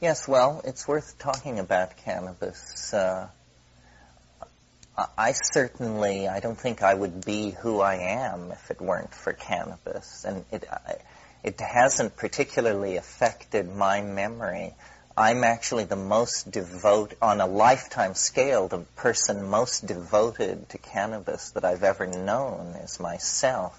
[0.00, 2.94] Yes, well, it's worth talking about cannabis.
[2.94, 3.28] Uh,
[4.96, 9.34] I certainly, I don't think I would be who I am if it weren't for
[9.34, 10.64] cannabis, and it
[11.42, 14.74] it hasn't particularly affected my memory.
[15.18, 18.68] I'm actually the most devote on a lifetime scale.
[18.68, 23.78] The person most devoted to cannabis that I've ever known is myself.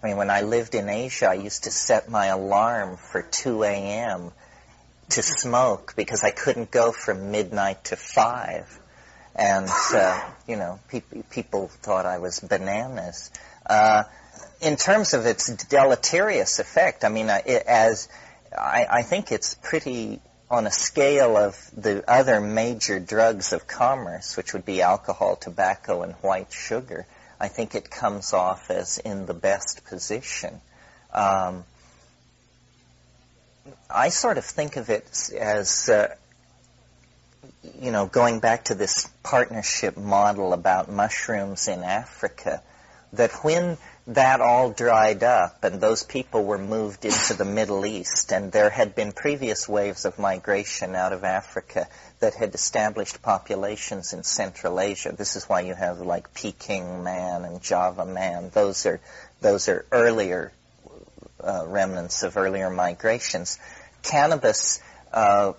[0.00, 3.64] I mean, when I lived in Asia, I used to set my alarm for 2
[3.64, 4.30] a.m.
[5.10, 8.78] to smoke because I couldn't go from midnight to 5
[9.38, 13.30] and uh, you know, pe- people thought I was bananas.
[13.64, 14.02] Uh,
[14.60, 18.08] in terms of its deleterious effect, I mean, it, as
[18.56, 24.36] I, I think it's pretty on a scale of the other major drugs of commerce,
[24.36, 27.06] which would be alcohol, tobacco, and white sugar.
[27.38, 30.60] I think it comes off as in the best position.
[31.12, 31.64] Um,
[33.90, 36.14] I sort of think of it as uh,
[37.80, 42.62] you know, going back to this partnership model about mushrooms in Africa,
[43.12, 48.32] that when that all dried up and those people were moved into the Middle East
[48.32, 51.86] and there had been previous waves of migration out of Africa
[52.20, 55.12] that had established populations in Central Asia.
[55.16, 58.50] This is why you have like Peking man and Java man.
[58.52, 59.00] Those are,
[59.42, 60.52] those are earlier
[61.42, 63.58] uh, remnants of earlier migrations.
[64.02, 64.80] Cannabis
[65.12, 65.52] uh,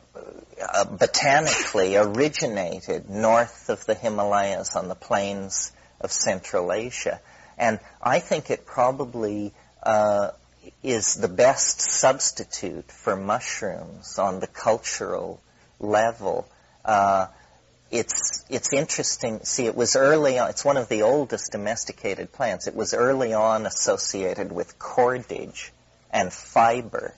[0.61, 5.71] uh, botanically originated north of the Himalayas on the plains
[6.01, 7.19] of Central Asia.
[7.57, 10.31] And I think it probably uh,
[10.83, 15.41] is the best substitute for mushrooms on the cultural
[15.79, 16.47] level.
[16.85, 17.27] Uh,
[17.91, 19.41] it's it's interesting.
[19.43, 20.49] See, it was early on.
[20.49, 22.67] It's one of the oldest domesticated plants.
[22.67, 25.71] It was early on associated with cordage
[26.11, 27.13] and fiber,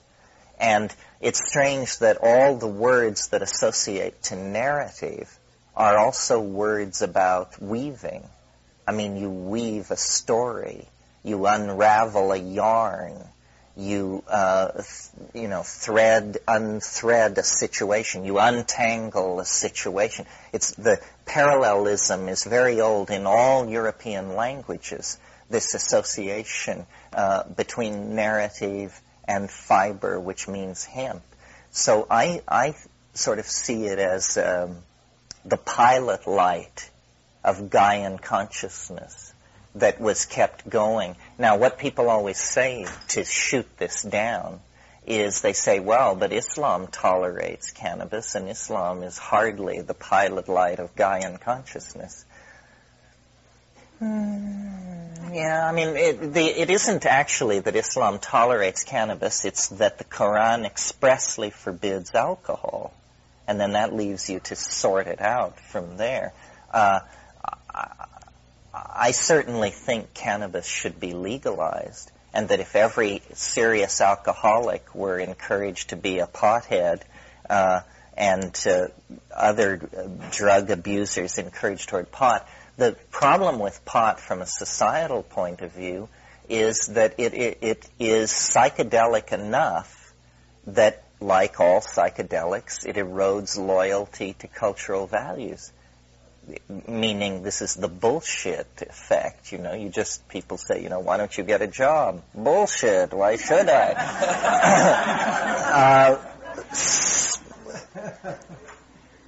[0.58, 5.38] and it's strange that all the words that associate to narrative
[5.76, 8.28] are also words about weaving.
[8.86, 10.88] I mean, you weave a story,
[11.22, 13.24] you unravel a yarn,
[13.76, 14.82] you, uh,
[15.34, 20.26] you know, thread, unthread a situation, you untangle a situation.
[20.52, 25.18] It's the parallelism is very old in all European languages.
[25.48, 31.22] This association uh, between narrative and fiber, which means hemp.
[31.70, 32.74] So I, I
[33.14, 34.78] sort of see it as um,
[35.44, 36.90] the pilot light
[37.44, 39.32] of Gaian consciousness
[39.74, 41.16] that was kept going.
[41.38, 44.60] Now, what people always say to shoot this down
[45.06, 50.78] is they say, well, but Islam tolerates cannabis, and Islam is hardly the pilot light
[50.78, 52.24] of Gaian consciousness.
[54.00, 59.98] Mm, yeah, I mean, it, the, it isn't actually that Islam tolerates cannabis, it's that
[59.98, 62.94] the Quran expressly forbids alcohol.
[63.48, 66.32] And then that leaves you to sort it out from there.
[66.72, 67.00] Uh,
[68.74, 75.90] I, certainly think cannabis should be legalized, and that if every serious alcoholic were encouraged
[75.90, 77.02] to be a pothead,
[77.50, 77.80] uh,
[78.16, 78.88] and uh,
[79.34, 79.80] other
[80.30, 86.08] drug abusers encouraged toward pot, the problem with pot from a societal point of view
[86.48, 90.12] is that it, it, it is psychedelic enough
[90.66, 95.72] that, like all psychedelics, it erodes loyalty to cultural values.
[96.88, 99.52] Meaning, this is the bullshit effect.
[99.52, 102.22] You know, you just people say, you know, why don't you get a job?
[102.34, 103.12] Bullshit.
[103.12, 103.92] Why should I?
[105.72, 106.18] uh,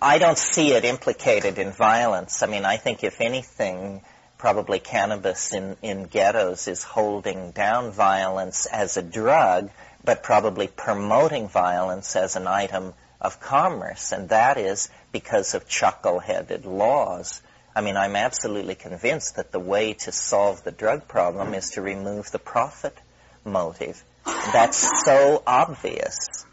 [0.02, 2.42] I don't see it implicated in violence.
[2.42, 4.02] I mean, I think if anything,
[4.36, 9.70] probably cannabis in, in ghettos is holding down violence as a drug,
[10.04, 12.92] but probably promoting violence as an item
[13.24, 17.42] of commerce, and that is because of chuckle-headed laws.
[17.74, 21.82] I mean, I'm absolutely convinced that the way to solve the drug problem is to
[21.82, 22.96] remove the profit
[23.44, 24.02] motive.
[24.24, 26.44] That's so obvious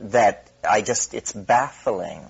[0.00, 2.22] that I just, it's baffling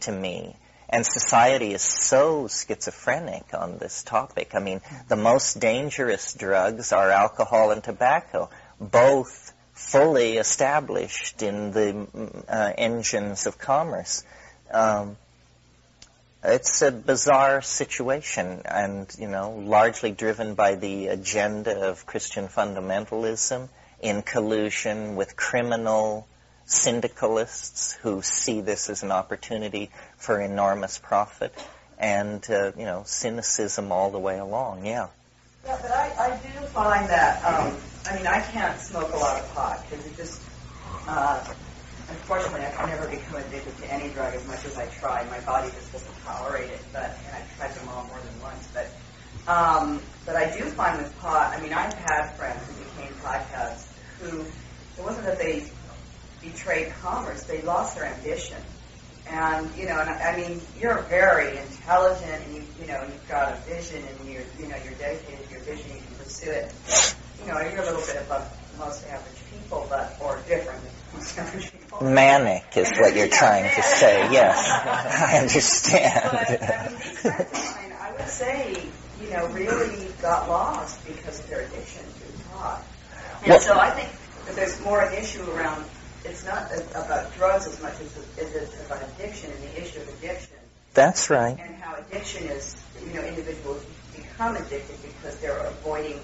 [0.00, 0.56] to me.
[0.88, 4.54] And society is so schizophrenic on this topic.
[4.54, 9.41] I mean, the most dangerous drugs are alcohol and tobacco, both
[9.90, 12.06] fully established in the
[12.48, 14.24] uh, engines of commerce.
[14.72, 15.16] Um,
[16.44, 23.68] it's a bizarre situation and, you know, largely driven by the agenda of Christian fundamentalism
[24.00, 26.26] in collusion with criminal
[26.64, 31.54] syndicalists who see this as an opportunity for enormous profit,
[31.98, 34.84] and uh, you know cynicism all the way along.
[34.84, 35.08] Yeah.
[35.64, 37.76] Yeah, but I, I do find that um,
[38.12, 40.42] I mean I can't smoke a lot of pot because it just
[41.08, 41.42] uh,
[42.10, 45.24] unfortunately, I've never become addicted to any drug as much as I try.
[45.30, 48.68] My body just doesn't tolerate it, but and I've tried them all more than once.
[48.74, 48.92] But
[49.50, 53.86] um, but I do find with pot, I mean, I've had friends who became potheads
[54.20, 54.42] who
[54.98, 55.72] it wasn't that they
[56.42, 58.58] betrayed commerce; they lost their ambition.
[59.26, 63.26] And you know, and I, I mean, you're very intelligent, and you you know, you've
[63.26, 65.96] got a vision, and you're you know, you're dedicated to your vision.
[65.96, 67.16] You can pursue it.
[67.42, 68.46] You know, you're a little bit above
[68.78, 72.02] most average people, but or different than most average people.
[72.02, 74.30] Manic is what you're trying to say.
[74.32, 76.30] Yes, I understand.
[76.32, 78.76] But I mean, these friends mine, I would say,
[79.20, 82.82] you know, really got lost because of their addiction to pot.
[83.42, 84.08] And Well- so I think
[84.46, 85.84] that there's more an issue around.
[86.24, 90.08] It's not about drugs as much as it is about addiction and the issue of
[90.08, 90.56] addiction
[90.94, 91.58] That's right.
[91.58, 93.82] and how addiction is, you know, individuals
[94.14, 96.20] become addicted because they're avoiding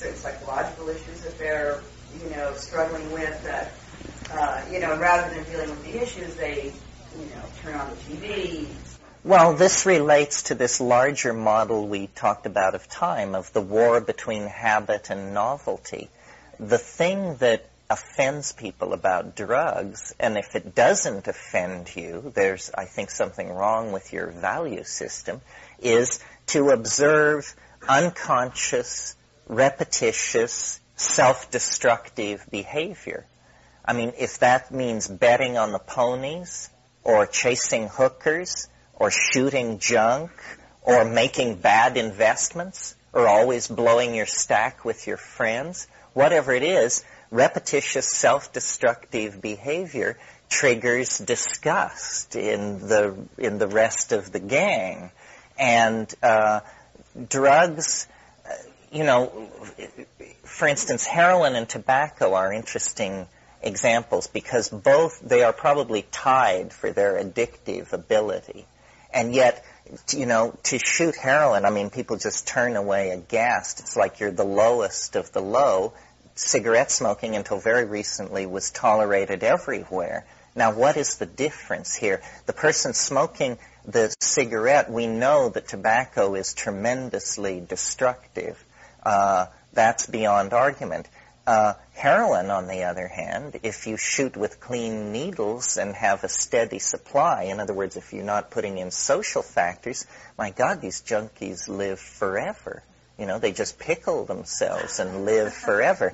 [0.00, 1.82] certain psychological issues that they're,
[2.22, 3.44] you know, struggling with.
[3.44, 3.72] That,
[4.32, 6.72] uh, you know, rather than dealing with the issues, they,
[7.18, 8.66] you know, turn on the TV.
[9.22, 14.00] Well, this relates to this larger model we talked about of time, of the war
[14.00, 16.08] between habit and novelty.
[16.58, 22.86] The thing that offends people about drugs, and if it doesn't offend you, there's, I
[22.86, 25.42] think, something wrong with your value system,
[25.80, 27.54] is to observe
[27.86, 29.16] unconscious,
[29.50, 33.26] repetitious, self-destructive behavior.
[33.84, 36.70] I mean, if that means betting on the ponies,
[37.02, 40.30] or chasing hookers, or shooting junk,
[40.82, 47.04] or making bad investments, or always blowing your stack with your friends, whatever it is,
[47.32, 50.16] repetitious self-destructive behavior
[50.48, 55.10] triggers disgust in the in the rest of the gang,
[55.58, 56.60] and uh,
[57.28, 58.06] drugs.
[58.90, 59.48] You know,
[60.44, 63.26] for instance, heroin and tobacco are interesting
[63.62, 68.66] examples because both they are probably tied for their addictive ability,
[69.12, 69.64] and yet.
[70.10, 73.80] You know, to shoot heroin, I mean, people just turn away aghast.
[73.80, 75.94] It's like you're the lowest of the low,
[76.36, 80.26] cigarette smoking until very recently was tolerated everywhere.
[80.54, 82.22] Now, what is the difference here?
[82.46, 88.62] The person smoking the cigarette, we know that tobacco is tremendously destructive.
[89.02, 91.08] Uh, that's beyond argument.
[91.46, 96.28] Uh, heroin, on the other hand, if you shoot with clean needles and have a
[96.28, 100.06] steady supply, in other words, if you're not putting in social factors,
[100.38, 102.82] my God, these junkies live forever.
[103.18, 106.12] You know, they just pickle themselves and live forever,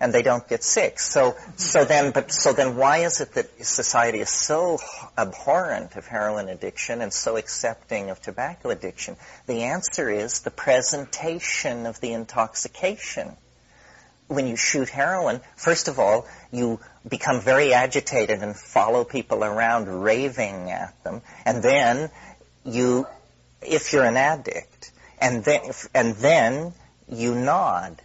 [0.00, 0.98] and they don't get sick.
[0.98, 4.78] So, so then, but so then, why is it that society is so
[5.16, 9.16] abhorrent of heroin addiction and so accepting of tobacco addiction?
[9.46, 13.36] The answer is the presentation of the intoxication.
[14.28, 19.86] When you shoot heroin, first of all, you become very agitated and follow people around
[20.02, 22.10] raving at them, and then
[22.64, 23.06] you,
[23.62, 24.90] if you're an addict,
[25.20, 25.60] and then
[25.94, 26.74] and then
[27.08, 28.02] you nod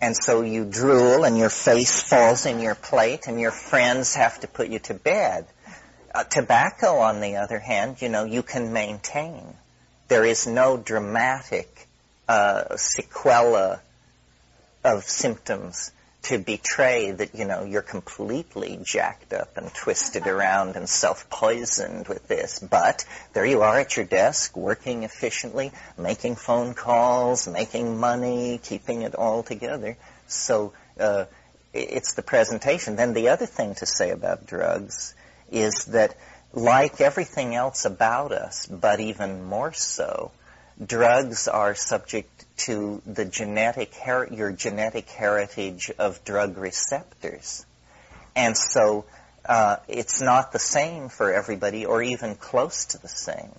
[0.00, 4.40] and so you drool and your face falls in your plate and your friends have
[4.40, 5.46] to put you to bed.
[6.12, 9.54] Uh, tobacco on the other hand you know you can maintain.
[10.08, 11.86] There is no dramatic
[12.28, 13.80] uh, sequela
[14.82, 20.88] of symptoms to betray that you know you're completely jacked up and twisted around and
[20.88, 22.58] self-poisoned with this.
[22.58, 29.02] But there you are at your desk working efficiently making phone calls making money keeping
[29.02, 29.96] it all together.
[30.26, 31.24] So uh,
[31.72, 32.96] it's the presentation.
[32.96, 35.14] Then the other thing to say about drugs
[35.50, 36.16] is that
[36.52, 40.32] like everything else about us but even more so
[40.84, 47.64] drugs are subject to the genetic her- your genetic heritage of drug receptors,
[48.34, 49.04] and so
[49.46, 53.54] uh, it's not the same for everybody, or even close to the same.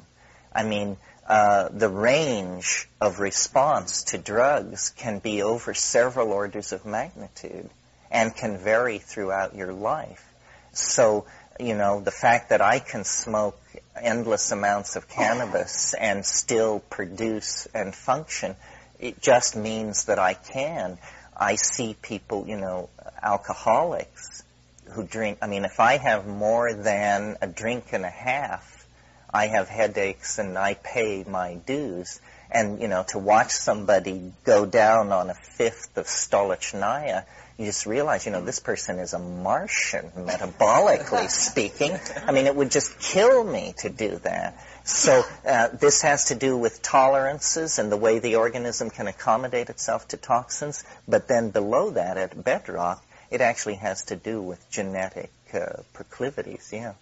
[0.53, 6.85] I mean, uh, the range of response to drugs can be over several orders of
[6.85, 7.69] magnitude,
[8.11, 10.25] and can vary throughout your life.
[10.73, 11.25] So,
[11.59, 13.59] you know, the fact that I can smoke
[13.95, 18.55] endless amounts of cannabis and still produce and function,
[19.01, 20.97] it just means that I can.
[21.35, 22.89] I see people, you know,
[23.21, 24.43] alcoholics
[24.91, 25.39] who drink.
[25.41, 28.85] I mean, if I have more than a drink and a half,
[29.33, 32.19] I have headaches and I pay my dues.
[32.51, 37.23] And, you know, to watch somebody go down on a fifth of Stolichnaya,
[37.57, 41.97] you just realize, you know, this person is a Martian, metabolically speaking.
[42.27, 44.57] I mean, it would just kill me to do that.
[44.91, 49.69] So uh, this has to do with tolerances and the way the organism can accommodate
[49.69, 50.83] itself to toxins.
[51.07, 56.69] But then below that, at bedrock, it actually has to do with genetic uh, proclivities.
[56.73, 56.93] Yeah.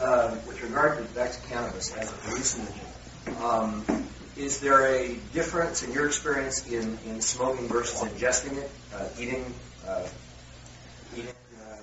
[0.00, 4.04] Uh, with regard to to cannabis as a hallucinogen, um,
[4.36, 9.54] is there a difference in your experience in, in smoking versus ingesting it, uh, eating,
[9.86, 10.06] uh,
[11.16, 11.32] eating?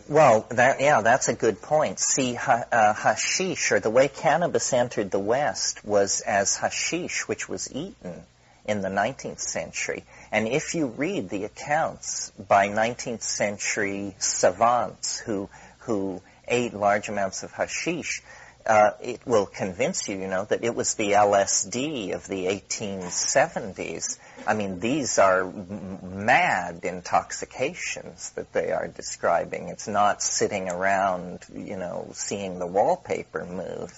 [0.09, 1.99] Well, that, yeah, that's a good point.
[1.99, 7.49] See, ha, uh, hashish, or the way cannabis entered the West, was as hashish, which
[7.49, 8.23] was eaten
[8.65, 10.05] in the 19th century.
[10.31, 15.49] And if you read the accounts by 19th century savants who
[15.79, 18.21] who ate large amounts of hashish,
[18.67, 24.19] uh, it will convince you, you know, that it was the LSD of the 1870s.
[24.45, 29.69] I mean, these are m- mad intoxications that they are describing.
[29.69, 33.93] It's not sitting around, you know, seeing the wallpaper move.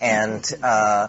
[0.00, 1.08] And, uh,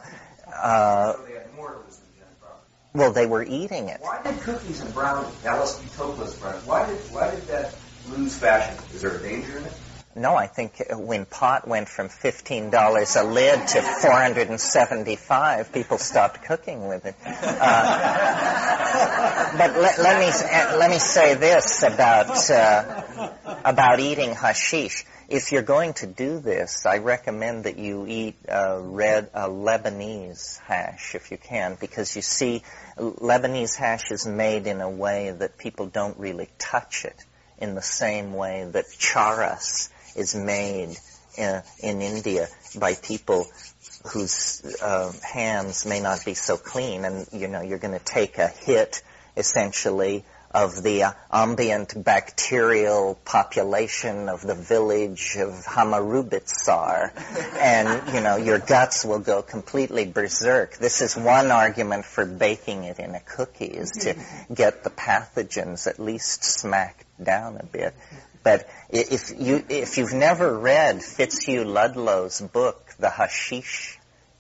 [0.52, 2.68] uh, so they had more hallucinogen problems.
[2.94, 4.02] well, they were eating it.
[4.02, 5.88] Why did cookies and brownies, Alice B.
[5.96, 7.76] Toklas brownies, why did, why did that
[8.08, 8.76] lose fashion?
[8.94, 9.74] Is there a danger in it?
[10.16, 14.62] No, I think when pot went from fifteen dollars a lid to four hundred and
[14.62, 17.16] seventy-five, people stopped cooking with it.
[17.26, 17.58] Uh,
[19.58, 23.32] but let, let me uh, let me say this about uh,
[23.66, 25.04] about eating hashish.
[25.30, 31.32] If you're going to do this, I recommend that you eat red Lebanese hash if
[31.32, 32.62] you can, because you see,
[32.98, 37.16] Lebanese hash is made in a way that people don't really touch it
[37.58, 40.96] in the same way that charas is made
[41.40, 42.48] uh, in India
[42.80, 43.48] by people
[44.12, 48.38] whose uh, hands may not be so clean, and you know you're going to take
[48.38, 49.02] a hit
[49.36, 57.12] essentially of the uh, ambient bacterial population of the village of Hamarubitsar,
[57.60, 60.78] and you know your guts will go completely berserk.
[60.78, 64.16] This is one argument for baking it in a cookie is to
[64.54, 67.94] get the pathogens at least smacked down a bit.
[68.44, 73.93] But if you if you've never read Fitzhugh Ludlow's book, The Hashish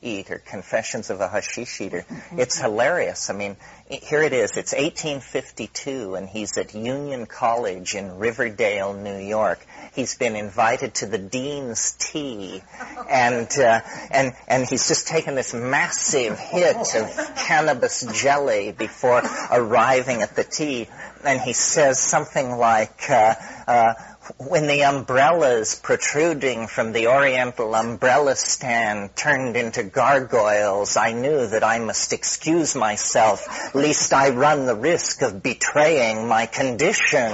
[0.04, 3.30] Eater, Confessions of a Hashish Eater, it's hilarious.
[3.30, 3.58] I mean,
[3.88, 4.52] here it is.
[4.58, 9.66] It's 1852, and he's at Union College in Riverdale, New York.
[9.94, 12.62] He's been invited to the dean's tea,
[13.10, 13.82] and uh,
[14.12, 20.44] and and he's just taken this massive hit of cannabis jelly before arriving at the
[20.44, 20.88] tea,
[21.24, 23.10] and he says something like.
[23.10, 23.36] Uh,
[23.68, 23.94] uh,
[24.38, 31.64] when the umbrellas protruding from the oriental umbrella stand turned into gargoyles, I knew that
[31.64, 37.34] I must excuse myself, lest I run the risk of betraying my condition.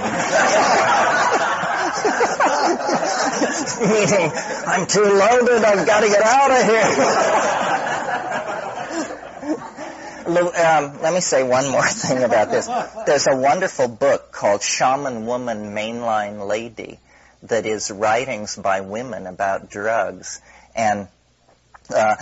[3.80, 4.32] Meaning,
[4.66, 7.49] I'm too loaded, I've got to get out of here.
[10.36, 12.68] Um, let me say one more thing about this.
[13.06, 16.98] There's a wonderful book called Shaman Woman Mainline Lady
[17.42, 20.40] that is writings by women about drugs.
[20.74, 21.08] And
[21.94, 22.16] uh,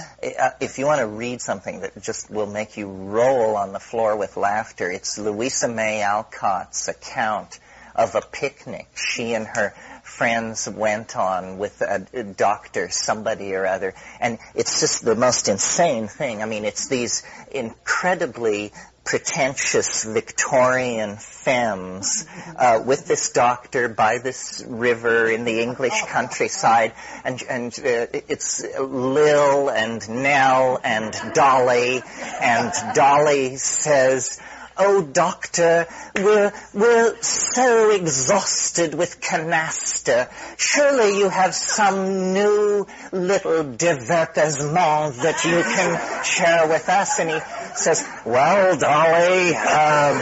[0.60, 4.16] if you want to read something that just will make you roll on the floor
[4.16, 7.58] with laughter, it's Louisa May Alcott's account
[7.94, 9.74] of a picnic she and her
[10.08, 16.08] friends went on with a, doctor, somebody or other, and it's just the most insane
[16.08, 16.42] thing.
[16.42, 18.72] I mean, it's these incredibly
[19.04, 26.92] pretentious Victorian femmes uh, with this doctor by this river in the English countryside,
[27.24, 32.02] and and uh, it's Lil and Nell and Dolly,
[32.40, 34.40] and Dolly says.
[34.80, 40.30] Oh, doctor, we're, we're so exhausted with canasta.
[40.56, 47.18] Surely you have some new little divertissement that you can share with us.
[47.18, 47.40] And he
[47.74, 50.20] says, well, Dolly, um,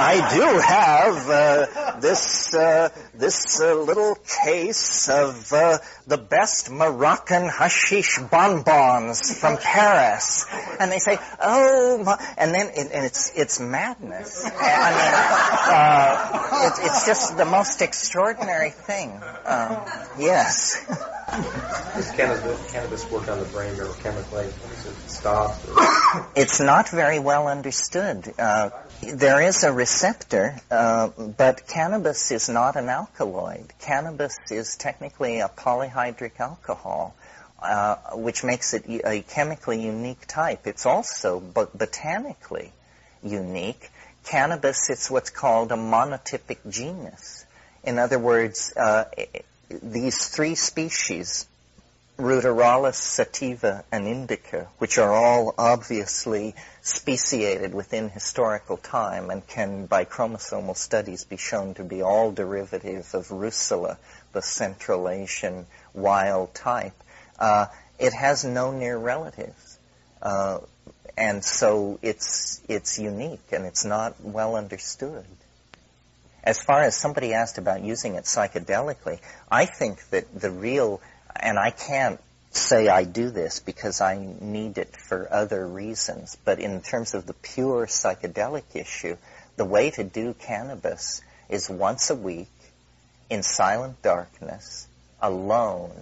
[0.00, 5.76] I do have uh, this uh, this uh, little case of uh,
[6.06, 10.46] the best Moroccan hashish bonbons from Paris,
[10.80, 14.42] and they say, "Oh," and then it, and it's it's madness.
[14.46, 15.14] I mean,
[15.74, 19.10] uh, it, it's just the most extraordinary thing.
[19.44, 19.84] Uh,
[20.18, 20.82] yes.
[21.30, 24.46] Does cannabis, cannabis work on the brain or chemically?
[24.46, 25.64] Is it stopped?
[25.68, 28.32] Or It's not very well understood.
[28.36, 28.70] Uh,
[29.00, 33.72] there is a receptor, uh, but cannabis is not an alkaloid.
[33.78, 37.14] Cannabis is technically a polyhydric alcohol,
[37.62, 40.66] uh, which makes it a chemically unique type.
[40.66, 42.72] It's also bot- botanically
[43.22, 43.88] unique.
[44.24, 47.44] Cannabis is what's called a monotypic genus.
[47.84, 49.04] In other words, uh,
[49.82, 51.46] these three species,
[52.18, 60.04] Ruderalis, sativa, and indica, which are all obviously speciated within historical time and can, by
[60.04, 63.96] chromosomal studies, be shown to be all derivative of Ruderalis,
[64.32, 66.92] the Central Asian wild type,
[67.38, 67.66] uh,
[67.98, 69.78] it has no near relatives.
[70.20, 70.58] Uh,
[71.16, 75.24] and so it's, it's unique and it's not well understood.
[76.42, 79.20] As far as somebody asked about using it psychedelically,
[79.50, 81.00] I think that the real,
[81.36, 82.20] and I can't
[82.50, 87.26] say I do this because I need it for other reasons, but in terms of
[87.26, 89.16] the pure psychedelic issue,
[89.56, 92.48] the way to do cannabis is once a week
[93.28, 94.88] in silent darkness,
[95.20, 95.92] alone,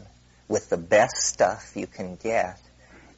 [0.46, 2.58] with the best stuff you can get,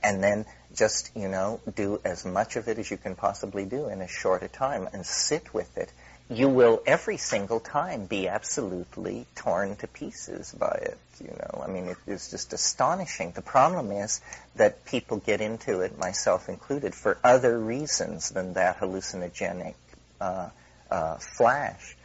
[0.02, 3.86] and then just, you know, do as much of it as you can possibly do
[3.86, 5.92] in as short a time and sit with it.
[6.32, 11.64] You will every single time be absolutely torn to pieces by it, you know.
[11.64, 13.32] I mean, it is just astonishing.
[13.32, 14.20] The problem is
[14.54, 19.74] that people get into it, myself included, for other reasons than that hallucinogenic
[20.20, 20.50] uh,
[20.88, 21.96] uh, flash.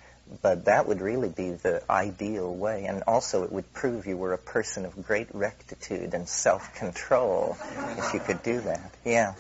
[0.42, 2.86] But that would really be the ideal way.
[2.86, 7.58] And also it would prove you were a person of great rectitude and self-control
[8.00, 8.92] if you could do that.
[9.06, 9.36] Yeah.